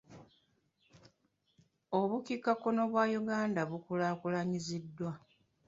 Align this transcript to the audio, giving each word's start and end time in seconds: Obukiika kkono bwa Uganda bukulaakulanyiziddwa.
Obukiika 1.99 2.51
kkono 2.55 2.81
bwa 2.91 3.05
Uganda 3.21 3.61
bukulaakulanyiziddwa. 3.69 5.11